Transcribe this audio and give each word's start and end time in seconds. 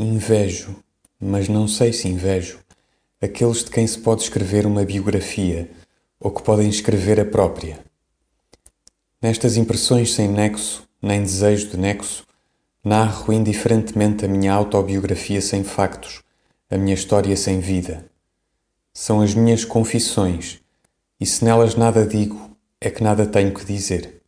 Invejo, 0.00 0.76
mas 1.18 1.48
não 1.48 1.66
sei 1.66 1.92
se 1.92 2.06
invejo, 2.06 2.60
aqueles 3.20 3.64
de 3.64 3.70
quem 3.72 3.84
se 3.84 3.98
pode 3.98 4.22
escrever 4.22 4.64
uma 4.64 4.84
biografia 4.84 5.68
ou 6.20 6.30
que 6.30 6.40
podem 6.40 6.68
escrever 6.68 7.18
a 7.18 7.24
própria. 7.24 7.80
Nestas 9.20 9.56
impressões 9.56 10.14
sem 10.14 10.28
nexo, 10.28 10.88
nem 11.02 11.20
desejo 11.20 11.70
de 11.70 11.76
nexo, 11.76 12.24
narro 12.84 13.32
indiferentemente 13.32 14.24
a 14.24 14.28
minha 14.28 14.52
autobiografia 14.52 15.40
sem 15.40 15.64
factos, 15.64 16.22
a 16.70 16.78
minha 16.78 16.94
história 16.94 17.36
sem 17.36 17.58
vida. 17.58 18.08
São 18.94 19.20
as 19.20 19.34
minhas 19.34 19.64
confissões, 19.64 20.60
e 21.18 21.26
se 21.26 21.44
nelas 21.44 21.74
nada 21.74 22.06
digo, 22.06 22.56
é 22.80 22.88
que 22.88 23.02
nada 23.02 23.26
tenho 23.26 23.52
que 23.52 23.64
dizer. 23.64 24.22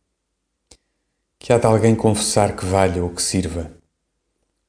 Que 1.39 1.53
há 1.53 1.57
de 1.57 1.65
alguém 1.65 1.95
confessar 1.95 2.57
que 2.57 2.65
valha 2.65 3.01
ou 3.01 3.09
que 3.11 3.21
sirva. 3.21 3.79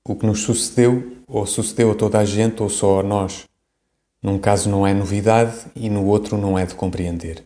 O 0.05 0.17
que 0.17 0.27
nos 0.27 0.41
sucedeu, 0.41 1.19
ou 1.29 1.47
sucedeu 1.47 1.93
a 1.93 1.95
toda 1.95 2.19
a 2.19 2.25
gente, 2.25 2.63
ou 2.63 2.69
só 2.69 3.01
a 3.01 3.03
nós. 3.03 3.47
Num 4.21 4.39
caso 4.39 4.69
não 4.69 4.87
é 4.87 4.93
novidade 4.93 5.67
e 5.77 5.89
no 5.89 6.05
outro 6.07 6.37
não 6.37 6.59
é 6.59 6.67
de 6.67 6.75
compreender. 6.75 7.45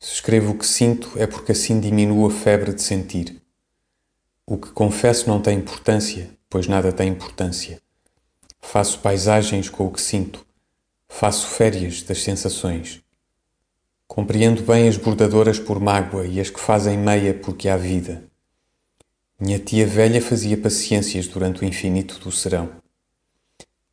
Se 0.00 0.14
escrevo 0.14 0.52
o 0.52 0.58
que 0.58 0.66
sinto 0.66 1.12
é 1.16 1.26
porque 1.26 1.52
assim 1.52 1.78
diminuo 1.78 2.26
a 2.26 2.30
febre 2.30 2.72
de 2.72 2.82
sentir. 2.82 3.40
O 4.46 4.56
que 4.56 4.70
confesso 4.70 5.28
não 5.28 5.40
tem 5.40 5.58
importância, 5.58 6.30
pois 6.50 6.66
nada 6.66 6.90
tem 6.90 7.08
importância. 7.08 7.80
Faço 8.60 8.98
paisagens 8.98 9.68
com 9.68 9.86
o 9.86 9.92
que 9.92 10.00
sinto, 10.00 10.44
faço 11.06 11.46
férias 11.46 12.02
das 12.02 12.22
sensações. 12.22 13.02
Compreendo 14.08 14.62
bem 14.62 14.88
as 14.88 14.96
bordadoras 14.96 15.58
por 15.58 15.78
mágoa 15.78 16.26
e 16.26 16.40
as 16.40 16.50
que 16.50 16.60
fazem 16.60 16.98
meia 16.98 17.32
porque 17.34 17.68
há 17.68 17.76
vida. 17.76 18.24
Minha 19.44 19.58
tia 19.58 19.84
velha 19.84 20.22
fazia 20.22 20.56
paciências 20.56 21.26
durante 21.26 21.62
o 21.62 21.64
infinito 21.64 22.16
do 22.20 22.30
serão. 22.30 22.70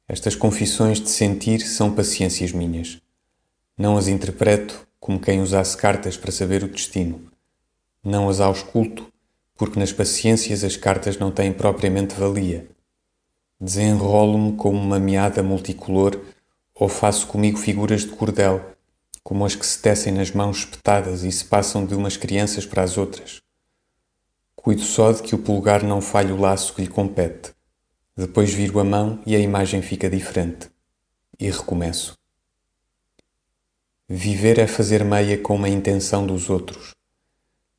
Estas 0.08 0.36
confissões 0.36 1.02
de 1.02 1.10
sentir 1.10 1.62
são 1.62 1.92
paciências 1.92 2.52
minhas. 2.52 3.02
Não 3.76 3.98
as 3.98 4.08
interpreto 4.08 4.88
como 5.00 5.20
quem 5.20 5.42
usasse 5.42 5.76
cartas 5.76 6.16
para 6.16 6.32
saber 6.32 6.64
o 6.64 6.68
destino. 6.68 7.32
Não 8.04 8.30
as 8.30 8.40
ausculto, 8.40 9.12
porque 9.58 9.80
nas 9.80 9.92
paciências 9.92 10.64
as 10.64 10.78
cartas 10.78 11.18
não 11.18 11.32
têm 11.32 11.52
propriamente 11.52 12.14
valia. 12.14 12.70
Desenrolo-me 13.60 14.56
como 14.56 14.78
uma 14.78 15.00
meada 15.00 15.42
multicolor 15.42 16.26
ou 16.76 16.88
faço 16.88 17.26
comigo 17.26 17.58
figuras 17.58 18.02
de 18.02 18.10
cordel, 18.10 18.64
como 19.24 19.44
as 19.44 19.56
que 19.56 19.66
se 19.66 19.82
tecem 19.82 20.14
nas 20.14 20.30
mãos 20.30 20.60
espetadas 20.60 21.24
e 21.24 21.32
se 21.32 21.44
passam 21.44 21.88
de 21.88 21.96
umas 21.96 22.18
crianças 22.18 22.68
para 22.68 22.84
as 22.84 23.00
outras. 23.00 23.42
Cuido 24.62 24.82
só 24.82 25.14
de 25.14 25.24
que 25.24 25.34
o 25.34 25.38
pulgar 25.38 25.84
não 25.84 26.02
falhe 26.02 26.34
o 26.34 26.38
laço 26.38 26.76
que 26.76 26.82
lhe 26.82 26.88
compete. 26.90 27.54
Depois 28.14 28.54
viro 28.54 28.78
a 28.82 28.84
mão 28.84 29.24
e 29.26 29.34
a 29.34 29.40
imagem 29.40 29.82
fica 29.82 30.10
diferente. 30.10 30.70
E 31.40 31.50
recomeço. 31.50 32.18
Viver 34.06 34.60
é 34.60 34.68
fazer 34.68 35.06
meia 35.06 35.38
com 35.38 35.56
uma 35.56 35.70
intenção 35.70 36.28
dos 36.28 36.50
outros. 36.50 36.94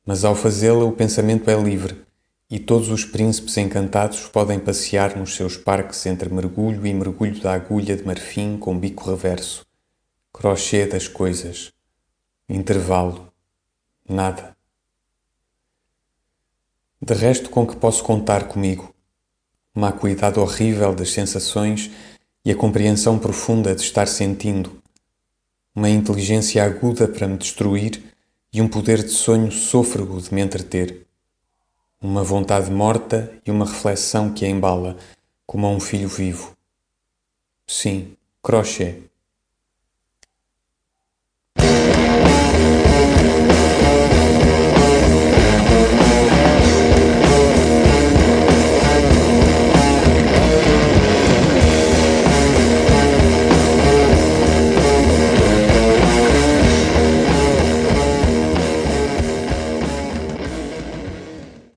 Mas 0.03 0.25
ao 0.25 0.33
fazê-la, 0.33 0.83
o 0.83 0.91
pensamento 0.91 1.51
é 1.51 1.55
livre 1.55 2.03
e 2.49 2.57
todos 2.57 2.89
os 2.89 3.05
príncipes 3.05 3.57
encantados 3.57 4.27
podem 4.27 4.59
passear 4.59 5.15
nos 5.15 5.35
seus 5.35 5.55
parques 5.55 6.03
entre 6.07 6.33
mergulho 6.33 6.87
e 6.87 6.93
mergulho 6.95 7.39
da 7.41 7.53
agulha 7.53 7.95
de 7.95 8.03
marfim 8.03 8.57
com 8.57 8.75
bico 8.75 9.07
reverso, 9.07 9.63
crochê 10.33 10.87
das 10.87 11.07
coisas, 11.07 11.71
intervalo, 12.49 13.31
nada. 14.09 14.57
De 17.03 17.15
resto, 17.15 17.49
com 17.49 17.65
que 17.65 17.75
posso 17.75 18.03
contar 18.03 18.47
comigo? 18.47 18.93
Uma 19.73 19.89
acuidade 19.89 20.39
horrível 20.39 20.93
das 20.93 21.09
sensações 21.09 21.89
e 22.45 22.51
a 22.51 22.55
compreensão 22.55 23.17
profunda 23.17 23.73
de 23.73 23.81
estar 23.81 24.07
sentindo, 24.07 24.79
uma 25.73 25.89
inteligência 25.89 26.63
aguda 26.63 27.07
para 27.07 27.27
me 27.27 27.37
destruir 27.37 28.03
e 28.53 28.61
um 28.61 28.67
poder 28.67 29.01
de 29.01 29.09
sonho 29.09 29.51
sôfrego 29.51 30.21
de 30.21 30.31
me 30.31 30.41
entreter, 30.41 31.07
uma 31.99 32.23
vontade 32.23 32.69
morta 32.69 33.33
e 33.43 33.49
uma 33.49 33.65
reflexão 33.65 34.31
que 34.31 34.45
a 34.45 34.49
embala 34.49 34.95
como 35.47 35.65
a 35.65 35.71
um 35.71 35.79
filho 35.79 36.07
vivo. 36.07 36.55
Sim, 37.65 38.15
crochê 38.43 39.10